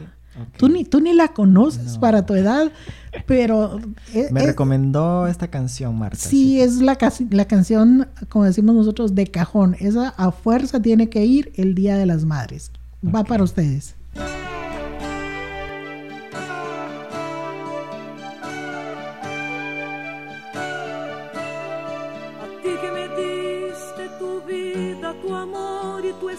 [0.57, 2.71] Tú, ni, tú ni la conoces para tu edad,
[3.27, 3.81] pero...
[4.31, 6.17] Me recomendó esta canción, Marta.
[6.17, 6.97] Sí, es la,
[7.31, 9.77] la canción, como decimos nosotros, de cajón.
[9.81, 12.71] Esa a fuerza tiene que ir el Día de las Madres.
[13.05, 13.97] Va para ustedes.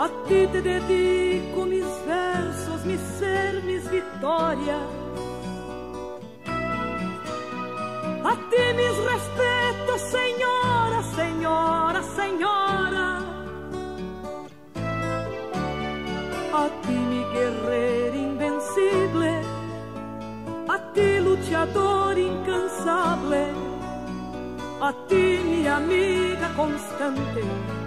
[0.00, 4.86] a ti te dedico mis versos, mi ser, mis victorias.
[8.30, 13.06] A ti mis respetos, señora, señora, señora.
[16.62, 19.32] A ti mi guerrero invencible,
[20.66, 23.42] a ti luchador incansable,
[24.80, 27.79] a ti mi amiga constante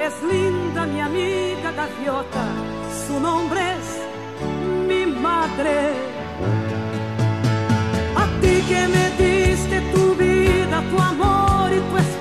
[0.00, 2.44] es linda mi amiga gaviota,
[3.06, 3.86] su nombre es
[4.88, 5.76] mi madre.
[8.16, 12.17] A ti que me diste tu vida, tu amor y tu espacio.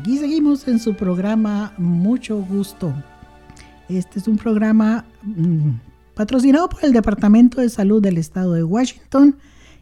[0.00, 2.94] Aquí seguimos en su programa Mucho Gusto.
[3.86, 5.72] Este es un programa mm,
[6.14, 9.36] patrocinado por el Departamento de Salud del Estado de Washington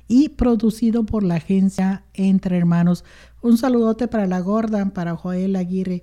[0.09, 3.05] y producido por la agencia Entre Hermanos.
[3.43, 6.03] Un saludote para la gorda, para Joel Aguirre.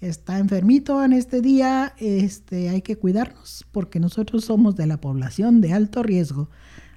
[0.00, 5.60] Está enfermito en este día, este, hay que cuidarnos porque nosotros somos de la población
[5.60, 6.50] de alto riesgo.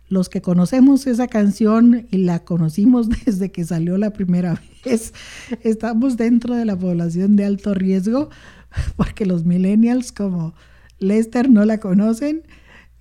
[0.10, 5.14] Los que conocemos esa canción y la conocimos desde que salió la primera vez,
[5.64, 8.30] estamos dentro de la población de alto riesgo
[8.98, 10.54] porque los millennials como
[10.98, 12.44] Lester no la conocen.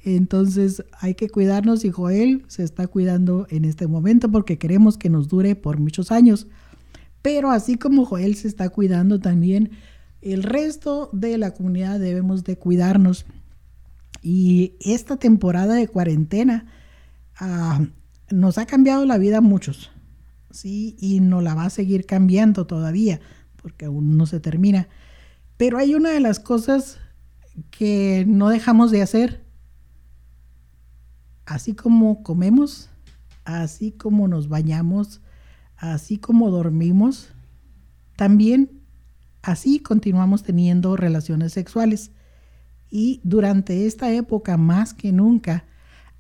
[0.05, 5.11] Entonces hay que cuidarnos y Joel se está cuidando en este momento porque queremos que
[5.11, 6.47] nos dure por muchos años.
[7.21, 9.71] Pero así como Joel se está cuidando también,
[10.21, 13.27] el resto de la comunidad debemos de cuidarnos.
[14.23, 16.67] Y esta temporada de cuarentena
[17.39, 17.81] ah,
[18.31, 19.91] nos ha cambiado la vida a muchos,
[20.51, 20.97] ¿sí?
[20.99, 23.21] Y nos la va a seguir cambiando todavía,
[23.61, 24.89] porque aún no se termina.
[25.57, 26.99] Pero hay una de las cosas
[27.71, 29.45] que no dejamos de hacer.
[31.47, 32.91] Así como comemos,
[33.45, 35.23] así como nos bañamos,
[35.77, 37.31] así como dormimos,
[38.17, 38.83] también
[39.43, 42.11] así continuamos teniendo relaciones sexuales.
[42.91, 45.65] Y durante esta época, más que nunca,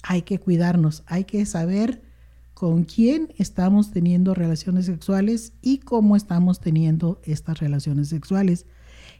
[0.08, 2.00] hay que cuidarnos, hay que saber
[2.54, 8.64] con quién estamos teniendo relaciones sexuales y cómo estamos teniendo estas relaciones sexuales.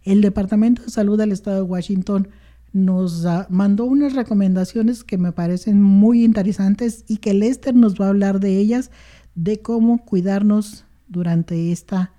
[0.03, 2.29] El Departamento de Salud del Estado de Washington
[2.73, 8.09] nos mandó unas recomendaciones que me parecen muy interesantes y que Lester nos va a
[8.09, 8.91] hablar de ellas,
[9.35, 12.15] de cómo cuidarnos durante esta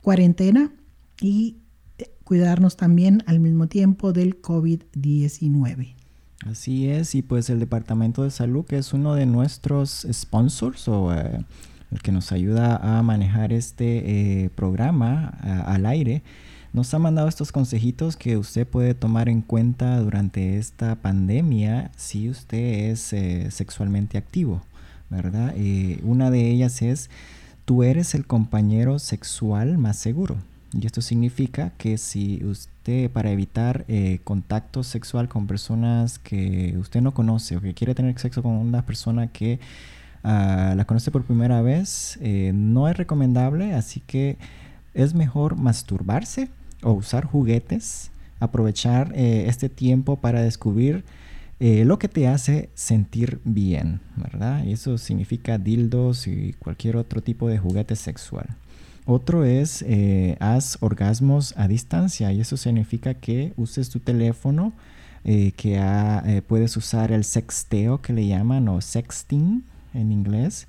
[0.00, 0.72] cuarentena
[1.20, 1.56] y
[1.98, 6.05] eh, cuidarnos también al mismo tiempo del COVID-19.
[6.44, 11.14] Así es, y pues el Departamento de Salud, que es uno de nuestros sponsors o
[11.14, 11.44] eh,
[11.90, 15.28] el que nos ayuda a manejar este eh, programa
[15.66, 16.22] al aire,
[16.72, 22.28] nos ha mandado estos consejitos que usted puede tomar en cuenta durante esta pandemia si
[22.28, 24.62] usted es eh, sexualmente activo,
[25.08, 25.54] ¿verdad?
[26.02, 27.08] Una de ellas es,
[27.64, 30.36] tú eres el compañero sexual más seguro.
[30.78, 37.00] Y esto significa que si usted, para evitar eh, contacto sexual con personas que usted
[37.00, 39.58] no conoce o que quiere tener sexo con una persona que
[40.22, 44.36] uh, la conoce por primera vez, eh, no es recomendable, así que
[44.92, 46.50] es mejor masturbarse
[46.82, 51.04] o usar juguetes, aprovechar eh, este tiempo para descubrir
[51.58, 54.62] lo que te hace sentir bien, ¿verdad?
[54.64, 58.46] Y eso significa dildos y cualquier otro tipo de juguete sexual.
[59.08, 64.72] Otro es, eh, haz orgasmos a distancia y eso significa que uses tu teléfono,
[65.22, 69.62] eh, que ha, eh, puedes usar el sexteo que le llaman o sexting
[69.94, 70.66] en inglés.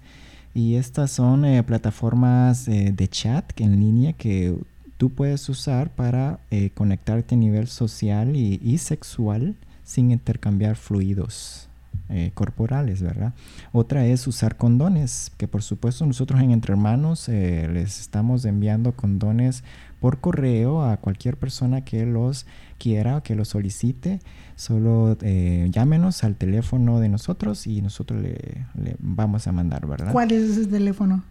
[0.54, 4.56] Y estas son eh, plataformas de chat en línea que
[4.98, 6.40] tú puedes usar para
[6.76, 11.66] conectarte a nivel social y sexual sin intercambiar fluidos
[12.10, 13.34] eh, corporales, ¿verdad?
[13.74, 18.93] Otra es usar condones, que por supuesto nosotros en Entre Hermanos eh, les estamos enviando
[18.93, 19.64] condones
[19.99, 22.45] por correo a cualquier persona que los
[22.78, 24.22] quiera o que los solicite.
[24.55, 28.38] Solo eh, llámenos al teléfono de nosotros y nosotros le,
[28.82, 30.14] le vamos a mandar, ¿verdad?
[30.14, 31.24] ¿Cuál es ese teléfono?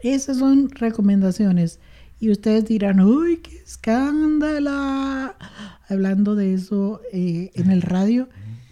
[0.01, 1.79] Esas son recomendaciones.
[2.19, 5.33] Y ustedes dirán, uy, qué escándalo,
[5.89, 8.29] hablando de eso eh, en el radio,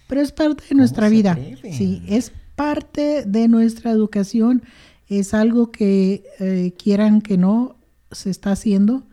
[0.08, 1.38] pero es parte de nuestra vida.
[1.64, 4.62] Sí, es parte de nuestra educación,
[5.10, 7.76] es algo que eh, quieran que no
[8.12, 9.04] se está haciendo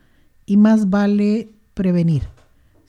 [0.47, 2.23] y más vale prevenir.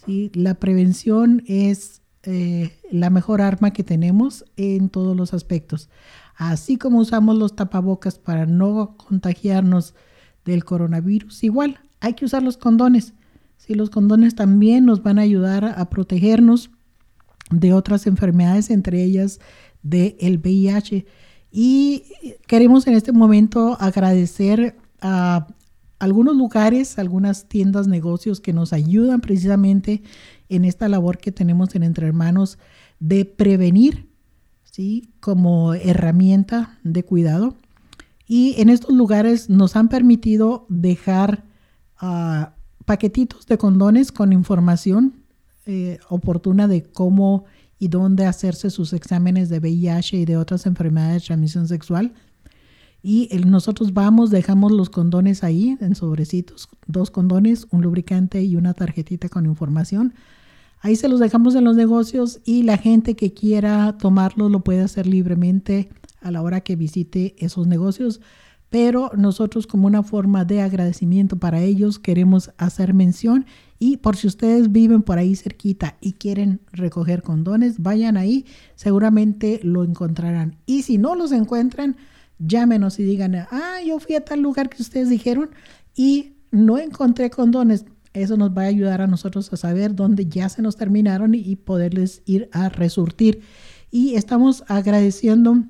[0.06, 0.32] ¿sí?
[0.34, 5.90] La prevención es eh, la mejor arma que tenemos en todos los aspectos.
[6.36, 9.94] Así como usamos los tapabocas para no contagiarnos
[10.46, 11.44] del coronavirus.
[11.44, 13.14] Igual, hay que usar los condones.
[13.58, 16.72] Si los condones también nos van a ayudar a protegernos
[17.52, 19.40] de otras enfermedades, entre ellas
[19.82, 21.06] del el VIH.
[21.52, 22.04] Y
[22.48, 25.48] queremos en este momento agradecer a
[26.00, 30.02] algunos lugares, algunas tiendas, negocios que nos ayudan precisamente
[30.48, 32.58] en esta labor que tenemos en Entre Hermanos
[33.00, 34.10] de prevenir,
[34.64, 35.10] ¿sí?
[35.20, 37.56] Como herramienta de cuidado.
[38.28, 41.44] Y en estos lugares nos han permitido dejar
[41.98, 42.54] ah,
[42.86, 45.14] paquetitos de condones con información
[45.66, 47.46] eh, oportuna de cómo
[47.78, 52.14] y dónde hacerse sus exámenes de VIH y de otras enfermedades de transmisión sexual.
[53.02, 58.74] Y nosotros vamos, dejamos los condones ahí en sobrecitos, dos condones, un lubricante y una
[58.74, 60.14] tarjetita con información.
[60.82, 64.82] Ahí se los dejamos en los negocios y la gente que quiera tomarlo lo puede
[64.82, 65.90] hacer libremente
[66.22, 68.22] a la hora que visite esos negocios,
[68.70, 73.46] pero nosotros como una forma de agradecimiento para ellos queremos hacer mención
[73.78, 78.46] y por si ustedes viven por ahí cerquita y quieren recoger condones, vayan ahí,
[78.76, 80.58] seguramente lo encontrarán.
[80.66, 81.96] Y si no los encuentran,
[82.40, 85.52] llámenos y digan, ah, yo fui a tal lugar que ustedes dijeron
[85.96, 87.86] y no encontré condones.
[88.14, 91.56] Eso nos va a ayudar a nosotros a saber dónde ya se nos terminaron y
[91.56, 93.42] poderles ir a resurtir.
[93.92, 95.64] Y estamos agradeciendo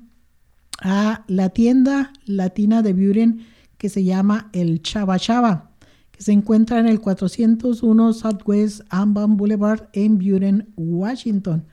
[0.80, 3.46] a la tienda latina de Buren
[3.76, 5.70] que se llama El Chava Chava,
[6.10, 11.66] que se encuentra en el 401 Southwest Amban Boulevard en Buren, Washington.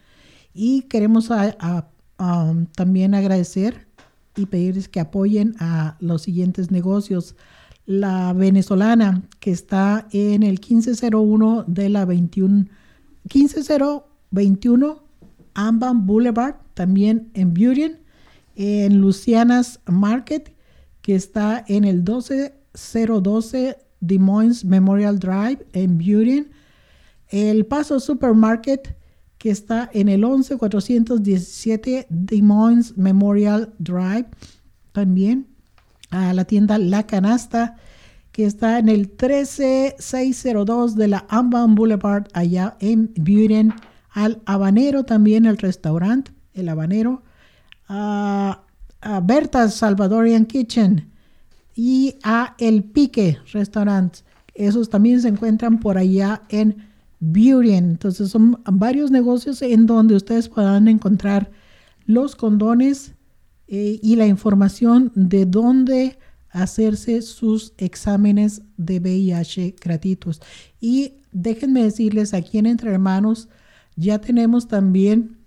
[0.53, 1.29] Y queremos
[2.75, 3.86] también agradecer
[4.37, 7.35] y pedirles que apoyen a los siguientes negocios.
[7.85, 12.65] La venezolana, que está en el 1501 de la 21,
[13.29, 15.03] 15021
[15.53, 18.07] Amban Boulevard, también en Buren
[18.57, 20.51] en Luciana's Market,
[21.01, 26.49] que está en el 12012 Des Moines Memorial Drive en Buren.
[27.29, 28.96] El Paso Supermarket,
[29.37, 34.27] que está en el 11417 Des Moines Memorial Drive,
[34.91, 35.47] también.
[36.09, 37.75] A la tienda La Canasta,
[38.31, 43.73] que está en el 13602 de la Amban Boulevard, allá en Buren.
[44.09, 47.23] Al Habanero también, el restaurante, el Habanero
[47.87, 48.63] a,
[49.23, 51.11] Berta's Salvadorian Kitchen
[51.75, 54.17] y a El Pique Restaurant.
[54.53, 56.87] Esos también se encuentran por allá en
[57.19, 57.91] Burien.
[57.91, 61.51] Entonces son varios negocios en donde ustedes puedan encontrar
[62.05, 63.13] los condones
[63.67, 66.17] eh, y la información de dónde
[66.49, 70.41] hacerse sus exámenes de VIH gratuitos.
[70.79, 73.49] Y déjenme decirles, aquí en Entre Hermanos
[73.95, 75.37] ya tenemos también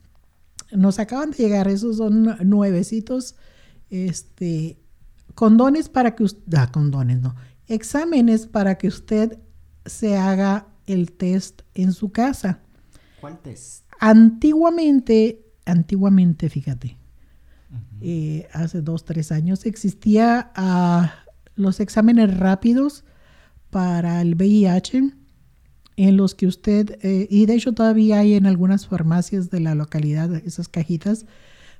[0.73, 3.35] nos acaban de llegar, esos son nuevecitos,
[3.89, 4.79] este,
[5.35, 7.35] condones para que usted, ah, condones no,
[7.67, 9.39] exámenes para que usted
[9.85, 12.61] se haga el test en su casa.
[13.21, 13.85] ¿Cuál test?
[13.99, 16.97] Antiguamente, antiguamente, fíjate,
[18.01, 21.15] eh, hace dos, tres años existía ah,
[21.55, 23.05] los exámenes rápidos
[23.69, 25.13] para el VIH
[25.97, 29.75] en los que usted, eh, y de hecho todavía hay en algunas farmacias de la
[29.75, 31.27] localidad esas cajitas,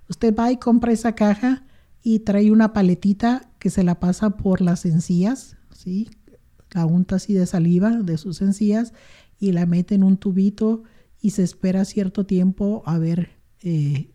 [0.09, 1.65] usted va y compra esa caja
[2.03, 6.11] y trae una paletita que se la pasa por las encías, ¿sí?
[6.73, 8.93] La unta así de saliva de sus encías
[9.41, 10.85] y la mete en un tubito
[11.21, 13.31] y se espera cierto tiempo a ver
[13.63, 14.13] eh,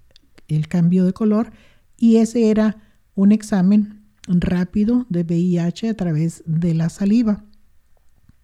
[0.47, 1.51] el cambio de color.
[1.97, 2.77] Y ese era
[3.15, 7.43] un examen rápido de VIH a través de la saliva.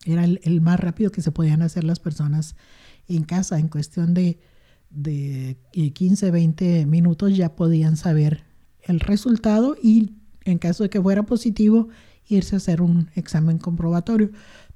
[0.05, 2.55] Era el, más rápido que se podían hacer las personas
[3.07, 3.59] en casa.
[3.59, 4.39] En cuestión de,
[4.89, 5.57] de
[5.93, 8.43] 15, 20 minutos ya podían saber
[8.81, 11.89] el resultado y en caso de que fuera positivo,
[12.27, 14.31] irse a hacer un examen comprobatorio.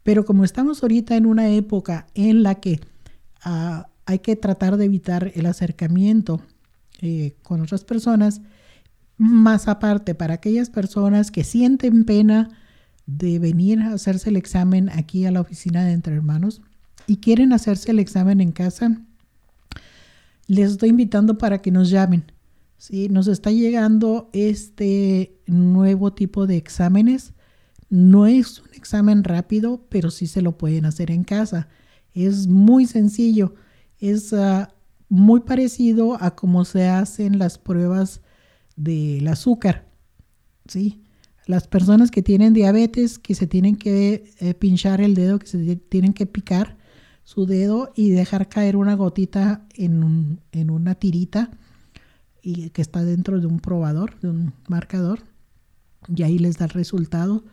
[0.06, 2.80] Pero como estamos ahorita en una época en la que
[3.44, 6.42] ah, hay que tratar de evitar el acercamiento
[7.02, 8.42] eh, con otras personas,
[9.18, 12.50] más aparte para aquellas personas que sienten pena
[13.08, 16.62] de venir a hacerse el examen aquí a la oficina de Entre Hermanos
[17.08, 19.02] y quieren hacerse el examen en casa,
[20.46, 22.32] les estoy invitando para que nos llamen.
[22.78, 23.10] ¿sí?
[23.10, 27.34] Nos está llegando este nuevo tipo de exámenes.
[27.90, 31.68] No es un examen rápido, pero sí se lo pueden hacer en casa.
[32.14, 33.56] Es muy sencillo.
[34.00, 34.74] Es ah,
[35.10, 38.22] muy parecido a cómo se hacen las pruebas
[38.76, 39.88] del azúcar.
[40.68, 41.04] ¿sí?
[41.46, 45.76] Las personas que tienen diabetes, que se tienen que eh, pinchar el dedo, que se
[45.76, 46.78] tienen que picar
[47.24, 51.52] su dedo y dejar caer una gotita en, en una tirita
[52.42, 55.24] y que está dentro de un probador, de un marcador,
[56.16, 57.44] y ahí les da el resultado.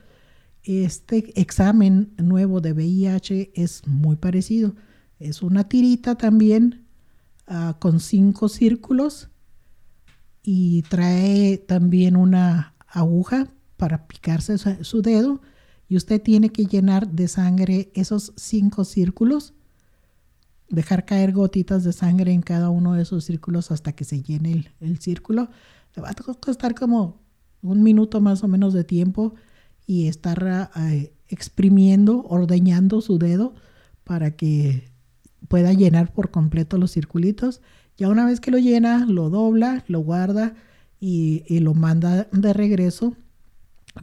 [0.65, 4.75] Este examen nuevo de VIH es muy parecido.
[5.19, 6.87] Es una tirita también
[7.47, 9.31] ah, con cinco círculos
[10.43, 15.41] y trae también una aguja para picarse su dedo
[15.89, 19.55] y usted tiene que llenar de sangre esos cinco círculos
[20.73, 24.73] dejar caer gotitas de sangre en cada uno de esos círculos hasta que se llene
[24.81, 25.51] el, círculo.
[25.95, 27.21] Le va a costar como
[27.61, 29.35] un minuto más o menos de tiempo
[29.87, 33.55] y estar eh, exprimiendo, ordeñando su dedo
[34.05, 34.91] para que
[35.49, 37.61] pueda llenar por completo los circulitos.
[37.97, 40.55] Ya una vez que lo llena, lo dobla, lo guarda
[41.01, 43.17] y, y lo manda de regreso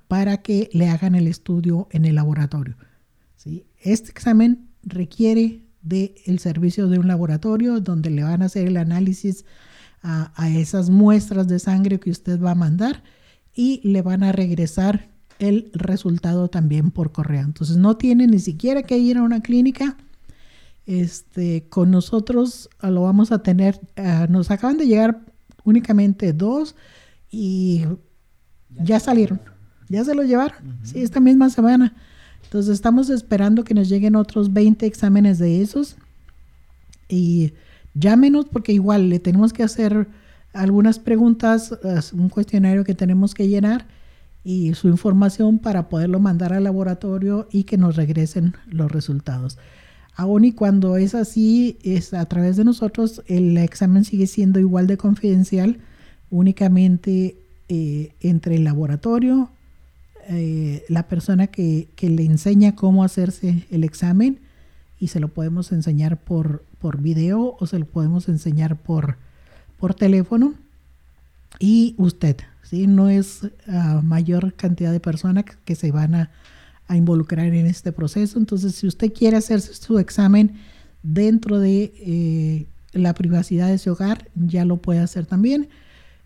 [0.08, 2.76] para que le hagan el estudio en el laboratorio.
[3.36, 3.66] ¿sí?
[3.82, 9.46] Este examen requiere del servicio de un laboratorio donde le van a hacer el análisis
[10.02, 13.04] a, esas muestras de sangre que usted va a mandar
[13.54, 15.10] y le van a regresar
[15.40, 17.42] el resultado también por correo.
[17.42, 19.98] Entonces no tiene ni siquiera que ir a una clínica.
[20.86, 25.22] Este, con nosotros ah, lo vamos a tener, ah, nos acaban de llegar
[25.64, 26.76] únicamente dos
[27.30, 27.86] y
[28.84, 29.40] ya salieron,
[29.88, 31.94] ya se lo llevaron, sí, esta misma semana.
[32.44, 35.96] Entonces estamos esperando que nos lleguen otros 20 exámenes de esos
[37.08, 37.54] y
[37.94, 40.08] llámenos porque igual le tenemos que hacer
[40.54, 41.72] algunas preguntas,
[42.14, 43.86] un cuestionario que tenemos que llenar
[44.50, 49.60] y su información para poderlo mandar al laboratorio y que nos regresen los resultados.
[50.16, 54.88] Aún y cuando es así, es a través de nosotros, el examen sigue siendo igual
[54.88, 55.78] de confidencial,
[56.32, 57.38] únicamente
[57.68, 59.52] eh, entre el laboratorio,
[60.30, 64.40] eh, la persona que, le enseña cómo hacerse el examen
[65.00, 69.18] y se lo podemos enseñar por, por video o se lo podemos enseñar por,
[69.78, 70.56] por teléfono.
[71.60, 72.38] Y usted,
[72.70, 72.88] ¿sí?
[72.88, 76.32] No es uh, mayor cantidad de personas que se van a,
[76.92, 78.40] involucrar en este proceso.
[78.40, 80.54] Entonces, si usted quiere hacerse su examen
[81.04, 85.70] dentro de eh, la privacidad de su hogar, ya lo puede hacer también.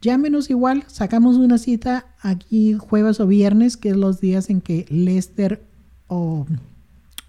[0.00, 4.84] llámenos igual, sacamos una cita aquí jueves o viernes, que es los días en que
[4.88, 5.62] Lester
[6.06, 6.46] o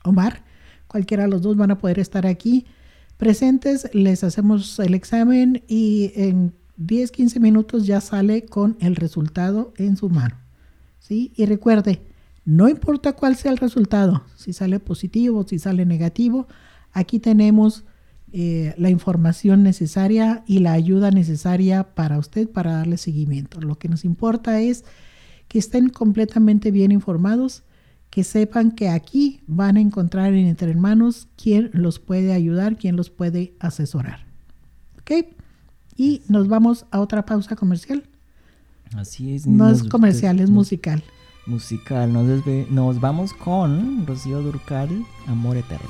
[0.04, 0.44] Omar,
[0.88, 2.66] cualquiera de los dos van a poder estar aquí
[3.18, 9.74] presentes, les hacemos el examen y en 10, 15 minutos ya sale con el resultado
[9.78, 10.36] en su mano.
[11.00, 11.34] ¿sí?
[11.36, 12.02] Y recuerde,
[12.50, 16.47] no importa cuál sea el resultado, si sale positivo, si sale negativo,
[16.91, 17.84] aquí tenemos
[18.34, 23.62] eh, la información necesaria y la ayuda necesaria para usted para darle seguimiento.
[23.62, 24.84] Lo que nos importa es
[25.47, 27.62] que estén completamente bien informados
[28.10, 32.95] que sepan que aquí van a encontrar en Entre Hermanos quién los puede ayudar, quién
[32.95, 34.26] los puede asesorar.
[35.00, 35.28] ¿Ok?
[35.95, 38.10] Y nos vamos a otra pausa comercial.
[38.95, 39.45] Así es.
[39.45, 41.04] No es comercial, es musical.
[41.50, 42.14] Musical.
[42.14, 42.26] Nos,
[42.70, 45.89] nos vamos con Rocío Durcal, Amor Eterno.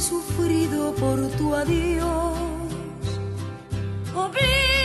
[0.00, 2.38] sufrido por tu adiós.
[4.14, 4.77] Obliga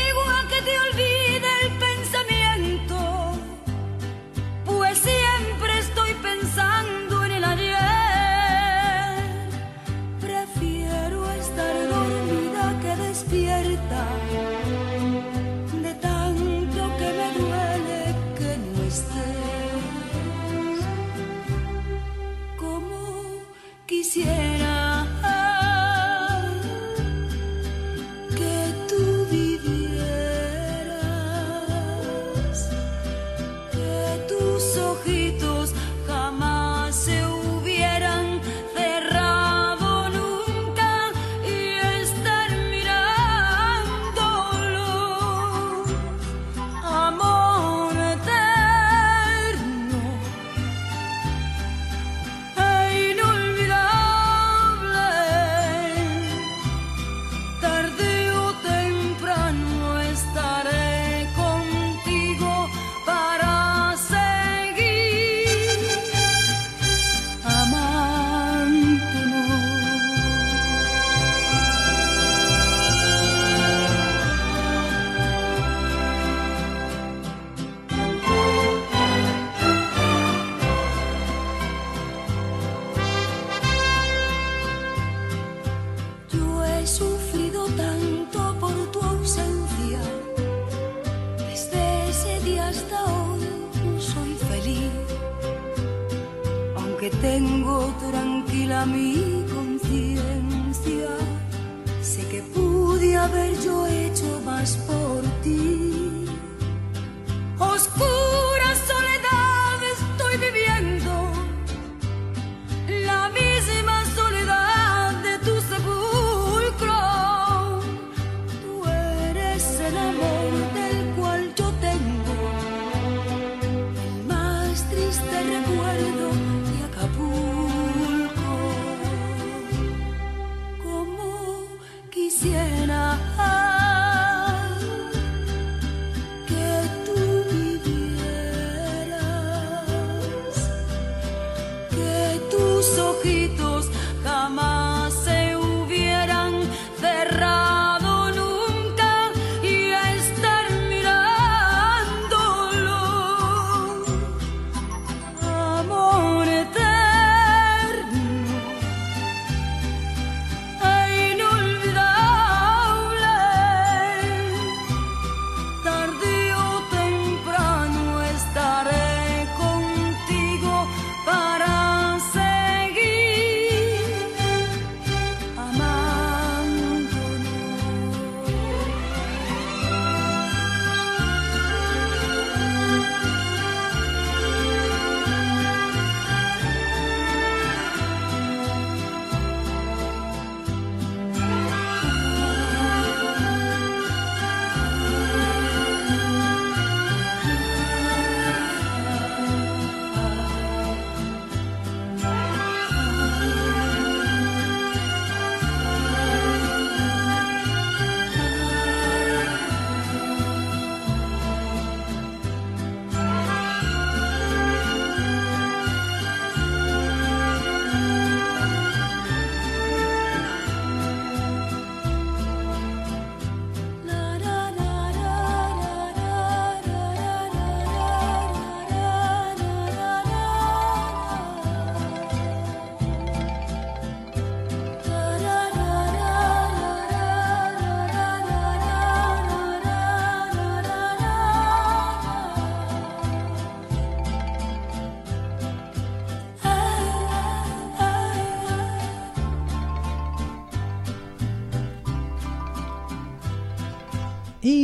[107.98, 108.13] was.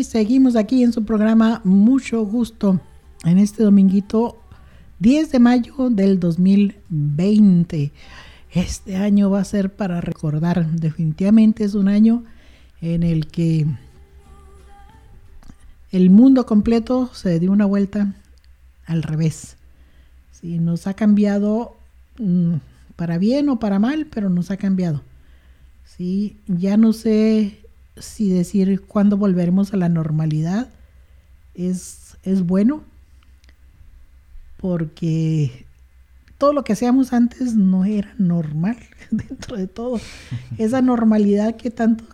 [0.10, 2.82] seguimos aquí en su programa Mucho Gusto
[3.26, 4.42] en este dominguito
[4.98, 7.92] 10 de mayo del 2020.
[8.52, 12.24] Este año va a ser para recordar, definitivamente es un año
[12.82, 13.68] en el que
[15.92, 18.16] el mundo completo se dio una vuelta
[18.88, 19.58] al revés.
[20.32, 21.78] Sí, nos ha cambiado
[22.18, 22.56] mm,
[22.96, 25.04] para bien o para mal, pero nos ha cambiado.
[25.86, 27.59] Sí, ya no sé
[28.00, 30.70] si decir cuándo volveremos a la normalidad
[31.56, 32.84] es, es bueno,
[34.58, 35.66] porque
[36.38, 38.78] todo lo que hacíamos antes no era normal
[39.12, 40.00] dentro de todo.
[40.58, 42.06] Esa normalidad que tanto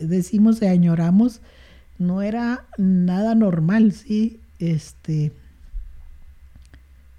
[0.00, 1.40] decimos y añoramos
[1.98, 4.40] no era nada normal, ¿sí?
[4.58, 5.32] Este,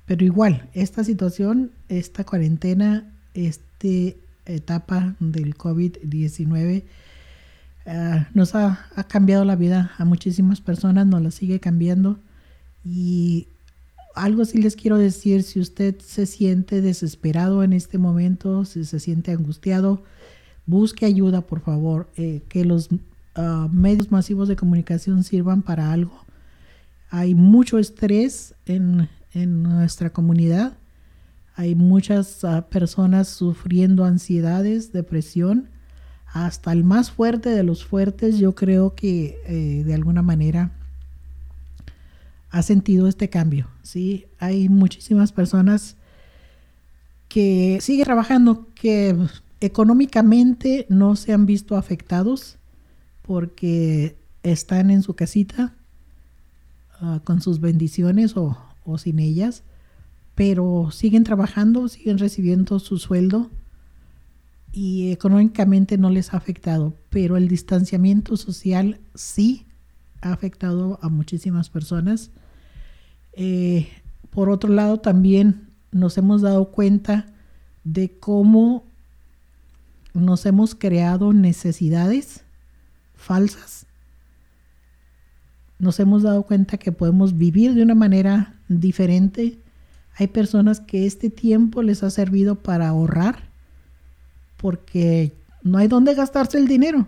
[0.05, 3.87] pero igual, esta situación, esta cuarentena, esta
[4.45, 6.83] etapa del COVID-19
[7.85, 12.19] ah, nos ha, ha, cambiado la vida a muchísimas personas, nos la sigue cambiando.
[12.83, 13.47] Y
[14.15, 18.99] algo sí les quiero decir, si usted se siente desesperado en este momento, si se
[18.99, 20.03] siente angustiado,
[20.65, 26.25] busque ayuda, por favor, eh, que los uh, medios masivos de comunicación sirvan para algo.
[27.09, 30.77] Hay mucho estrés en, en nuestra comunidad.
[31.55, 35.69] Hay muchas uh, personas sufriendo ansiedades, depresión.
[36.25, 40.71] Hasta el más fuerte de los fuertes, yo creo que eh, de alguna manera
[42.49, 43.67] ha sentido este cambio.
[43.83, 44.27] ¿sí?
[44.39, 45.97] Hay muchísimas personas
[47.27, 49.15] que siguen trabajando, que
[49.59, 52.57] económicamente no se han visto afectados
[53.23, 55.73] porque están en su casita
[57.01, 59.63] uh, con sus bendiciones o, o sin ellas,
[60.33, 63.49] pero siguen trabajando, siguen recibiendo su sueldo
[64.75, 69.65] y económicamente no les ha afectado, pero el distanciamiento social sí
[70.21, 72.29] ha afectado a muchísimas personas.
[73.31, 73.87] Eh,
[74.31, 77.25] por otro lado, también nos hemos dado cuenta
[77.85, 78.83] de cómo
[80.13, 82.43] nos hemos creado necesidades
[83.13, 83.85] falsas.
[85.79, 89.57] Nos hemos dado cuenta que podemos vivir de una manera diferente.
[90.17, 93.54] Hay personas que este tiempo les ha servido para ahorrar
[94.65, 97.05] porque no hay dónde gastarse el dinero.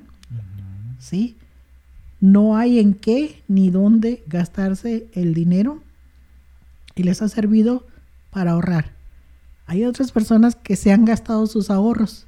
[1.00, 1.38] ¿Sí?
[2.20, 5.82] No hay en qué ni dónde gastarse el dinero
[6.94, 7.88] y les ha servido
[8.30, 8.92] para ahorrar.
[9.66, 12.28] Hay otras personas que se han gastado sus ahorros.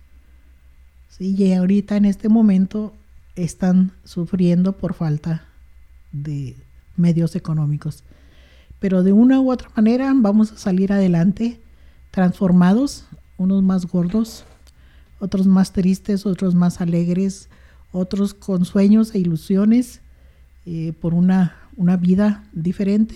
[1.10, 1.36] ¿sí?
[1.38, 2.96] Y ahorita en este momento
[3.36, 5.46] están sufriendo por falta
[6.12, 6.56] de
[6.98, 8.04] medios económicos.
[8.80, 11.62] Pero de una u otra manera vamos a salir adelante
[12.10, 13.06] transformados,
[13.38, 14.44] unos más gordos,
[15.20, 17.50] otros más tristes, otros más alegres,
[17.92, 20.02] otros con sueños e ilusiones
[20.66, 23.16] eh, por una, una vida diferente.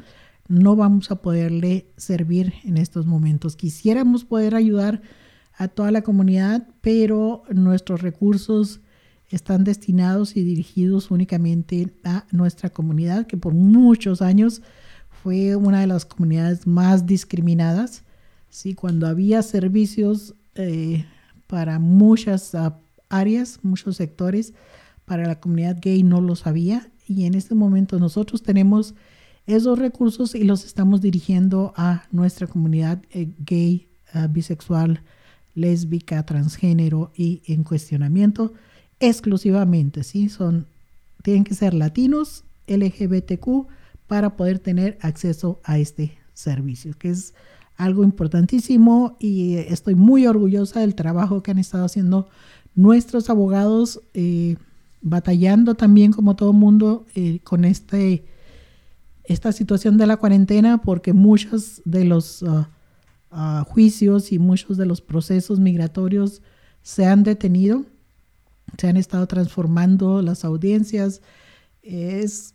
[0.49, 3.55] no vamos a poderle servir en estos momentos.
[3.55, 5.03] Quisiéramos poder ayudar
[5.57, 8.81] a toda la comunidad, pero nuestros recursos
[9.31, 14.63] están destinados y dirigidos únicamente a nuestra comunidad, que por muchos años
[15.23, 18.05] fue una de las comunidades más discriminadas.
[18.49, 18.75] ¿sí?
[18.75, 21.05] Cuando había servicios eh,
[21.47, 22.57] para muchas
[23.09, 24.55] áreas, muchos sectores
[25.05, 28.95] para la comunidad gay no lo sabía y en este momento nosotros tenemos
[29.47, 35.03] esos recursos y los estamos dirigiendo a nuestra comunidad eh, gay, uh, bisexual,
[35.55, 38.53] lésbica, transgénero y en cuestionamiento
[39.01, 40.29] exclusivamente, ¿sí?
[40.29, 40.67] Son,
[41.23, 43.67] tienen que ser latinos, LGBTQ,
[44.07, 47.35] para poder tener acceso a este servicio, que es
[47.77, 52.29] algo importantísimo y estoy muy orgullosa del trabajo que han estado haciendo
[52.75, 54.57] nuestros abogados, eh,
[55.01, 58.25] batallando también como todo mundo eh, con este,
[59.25, 62.65] esta situación de la cuarentena, porque muchos de los uh,
[63.67, 66.43] juicios y muchos de los procesos migratorios
[66.83, 67.85] se han detenido,
[68.77, 71.23] se han estado transformando las audiencias.
[71.83, 72.55] Es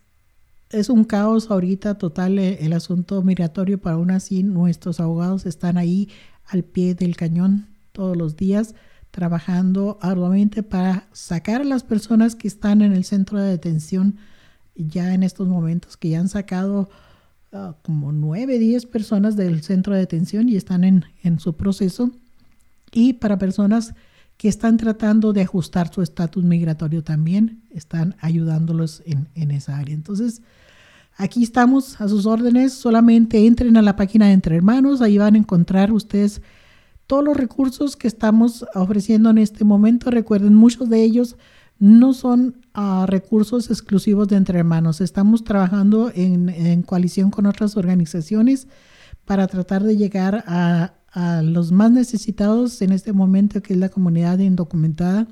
[0.70, 5.78] es un caos ahorita total el, el, asunto migratorio, pero aún así nuestros abogados están
[5.78, 6.10] ahí
[6.48, 8.74] al pie del cañón todos los días
[9.12, 14.18] trabajando arduamente para sacar a las personas que están en el centro de detención
[14.76, 16.90] ya en estos momentos, que ya han sacado
[17.52, 22.10] uh, como nueve, diez personas del centro de detención y están en, en su proceso.
[22.92, 23.94] Y para personas
[24.38, 29.94] que están tratando de ajustar su estatus migratorio también, están ayudándolos en, en esa área.
[29.96, 30.42] Entonces,
[31.16, 32.74] Aquí estamos a sus órdenes.
[32.74, 35.02] Solamente entren a la página de Entre Hermanos.
[35.02, 36.42] Ahí van a encontrar ustedes
[37.06, 40.10] todos los recursos que estamos ofreciendo en este momento.
[40.10, 41.38] Recuerden, muchos de ellos
[41.78, 45.02] no son uh, recursos exclusivos de Entre Hermanos.
[45.02, 48.68] Estamos trabajando en, en, coalición con otras organizaciones
[49.26, 53.90] para tratar de llegar a, a los más necesitados en este momento, que es la
[53.90, 55.28] comunidad indocumentada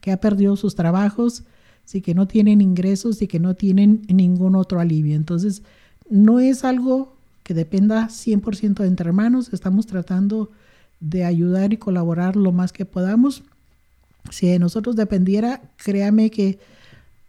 [0.00, 1.44] que ha perdido sus trabajos
[1.90, 5.16] sí que no tienen ingresos y que no tienen ningún otro alivio.
[5.16, 5.64] Entonces,
[6.08, 10.52] no es algo que dependa 100% de entre hermanos, estamos tratando
[11.00, 13.42] de ayudar y colaborar lo más que podamos.
[14.30, 16.60] Si de nosotros dependiera, créame que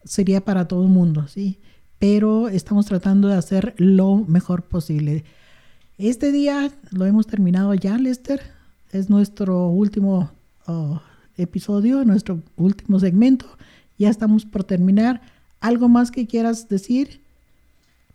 [0.03, 1.57] sería para todo el mundo, ¿sí?
[1.97, 5.23] Pero estamos tratando de hacer lo mejor posible.
[6.01, 8.41] Este día lo hemos terminado ya, Lester.
[8.91, 10.31] Es nuestro último
[10.67, 10.97] uh,
[11.37, 13.45] episodio, nuestro último segmento.
[13.99, 15.21] Ya estamos por terminar.
[15.59, 17.21] ¿Algo más que quieras decir?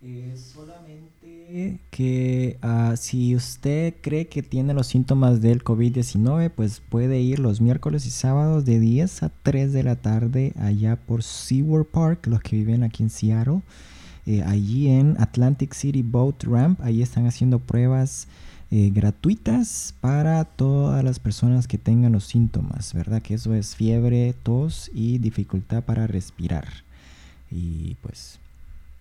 [0.03, 7.21] Eh, solamente que uh, si usted cree que tiene los síntomas del COVID-19, pues puede
[7.21, 11.87] ir los miércoles y sábados de 10 a 3 de la tarde allá por SeaWorld
[11.87, 13.61] Park, los que viven aquí en Seattle.
[14.27, 18.27] Eh, allí en Atlantic City Boat Ramp, ahí están haciendo pruebas
[18.73, 23.23] eh, gratuitas para todas las personas que tengan los síntomas, ¿verdad?
[23.23, 26.67] Que eso es fiebre, tos y dificultad para respirar.
[27.49, 28.41] Y pues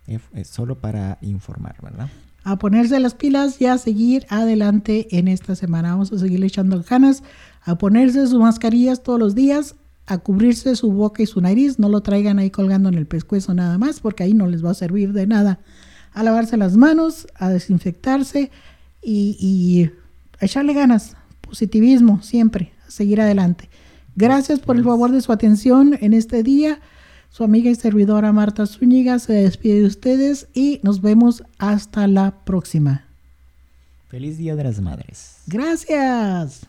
[0.08, 2.10] es solo para informar, ¿verdad?
[2.44, 5.94] A ponerse las pilas y a seguir adelante en esta semana.
[5.94, 7.24] Vamos a seguir echando ganas,
[7.64, 9.74] a ponerse sus mascarillas todos los días,
[10.08, 11.80] a cubrirse su boca y su nariz.
[11.80, 14.72] No lo traigan ahí colgando en el pescuezo nada más, porque ahí no les va
[14.72, 15.60] a servir de nada.
[16.14, 18.52] A lavarse las manos, a desinfectarse,
[19.02, 19.92] y, y
[20.44, 23.70] echarle ganas, positivismo siempre, a seguir adelante.
[24.16, 26.80] Gracias por el favor de su atención en este día.
[27.30, 32.46] Su amiga y servidora Marta Zúñiga se despide de ustedes y nos vemos hasta la
[32.46, 33.06] próxima.
[34.08, 35.40] Feliz Día de las Madres.
[35.48, 36.66] Gracias.